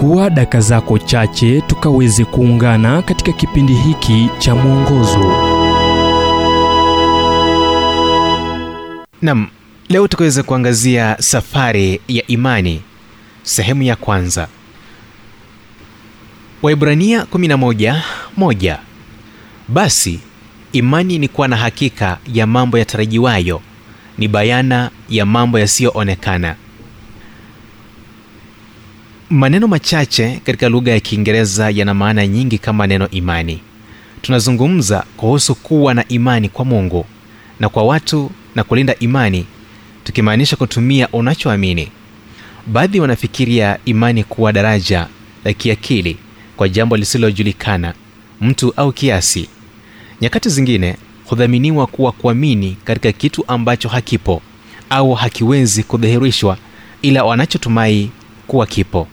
[0.00, 5.32] chukua daka zako chache tukaweze kuungana katika kipindi hiki cha mwongozo.
[9.22, 9.48] Nam
[9.88, 12.80] leo tukaweza kuangazia safari ya imani
[13.42, 14.48] sehemu ya kwanza.
[16.62, 18.78] Waibrania 11:1
[19.68, 20.20] basi
[20.72, 23.60] imani ni kuwa na hakika ya mambo yatarajiwayo
[24.18, 26.56] ni bayana ya mambo yasiyoonekana
[29.30, 33.60] maneno machache katika lugha ya kiingereza yana maana nyingi kama neno imani.
[34.22, 37.06] Tunazungumza kuhusu kuwa na imani kwa mungu
[37.60, 39.46] na kwa watu na kulinda imani
[40.04, 41.88] tukimaanisha kutumia unachoamini.
[42.66, 45.06] Baadhi wanafikiria imani kuwa daraja
[45.44, 46.16] la kiakili
[46.56, 47.94] kwa jambo lisilojulikana
[48.40, 49.48] mtu au kiasi.
[50.20, 54.42] Nyakati zingine hudhaminiwa kuwa kuamini katika kitu ambacho hakipo
[54.90, 56.56] au hakiwezi kudhihirishwa
[57.02, 58.10] ila wanachotumai
[58.46, 59.08] kuwa kipo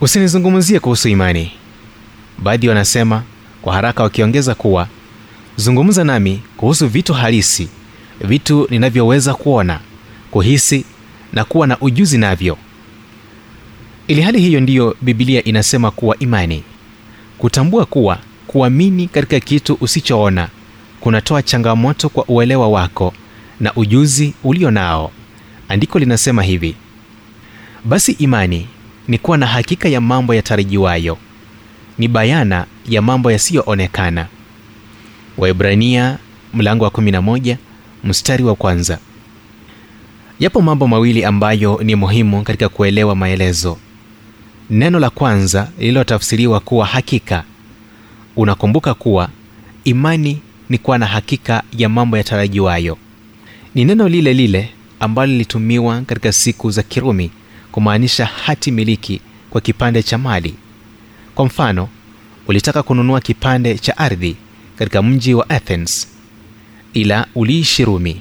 [0.00, 1.52] usinizungumzie kuhusu imani.
[2.38, 3.22] Baadhi wanasema
[3.62, 4.88] kwa haraka wakiongeza kuwa
[5.56, 7.68] zungumza nami kuhusu vitu halisi
[8.20, 9.80] vitu ninavyoweza kuona
[10.30, 10.84] kuhisi
[11.32, 12.58] na kuwa na ujuzi navyo.
[14.08, 16.62] Ili hali hiyo ndiyo bibilia inasema kuwa imani.
[17.38, 20.48] Kutambua kuwa kuamini katika kitu usichoona
[21.00, 23.14] kunatoa changamoto kwa uelewa wako
[23.60, 25.10] na ujuzi ulio nao.
[25.68, 26.74] Andiko linasema hivi
[27.84, 28.66] basi imani
[29.08, 31.18] ni kuwa na hakika ya mambo yatarajiwayo
[31.98, 34.26] ni bayana ya mambo yasiyoonekana.
[35.38, 36.18] Waibrania
[36.54, 37.56] mlango wa 11
[38.04, 38.98] mstari wa kwanza.
[40.40, 43.78] Yapo mambo mawili ambayo ni muhimu katika kuelewa maelezo.
[44.70, 47.44] Neno la kwanza lililotafsiriwa kuwa hakika
[48.36, 49.28] unakumbuka kuwa
[49.84, 52.98] imani ni kuwa na hakika ya mambo yatarajiwayo.
[53.74, 57.30] Ni neno lile lile ambalo lilitumiwa katika siku za kirumi
[57.76, 60.54] kumaanisha hati miliki kwa kipande cha mali.
[61.34, 61.88] Kwa mfano
[62.48, 64.36] ulitaka kununua kipande cha ardhi
[64.76, 66.08] katika mji wa athens
[66.94, 68.20] ila uliishi rumi.